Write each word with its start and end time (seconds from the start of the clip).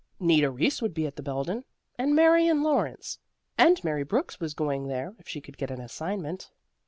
Nita 0.19 0.49
Reese 0.49 0.81
would 0.81 0.95
be 0.95 1.05
at 1.05 1.15
the 1.15 1.21
Belden, 1.21 1.63
and 1.95 2.15
Marion 2.15 2.63
Lawrence; 2.63 3.19
and 3.55 3.83
Mary 3.83 4.01
Brooks 4.03 4.39
was 4.39 4.55
going 4.55 4.87
there 4.87 5.13
if 5.19 5.27
she 5.27 5.41
could 5.41 5.59
get 5.59 5.69
an 5.69 5.79
assignment. 5.79 6.49